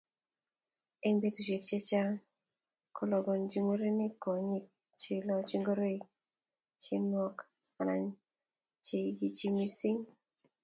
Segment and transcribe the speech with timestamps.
[1.05, 2.11] eng betusiek chechang
[2.95, 4.65] kolopchini murenik kwonyik
[5.01, 6.03] cheilochi ngoroik
[6.83, 7.37] che nuok
[7.79, 8.03] anan
[8.85, 10.01] cheikichi mising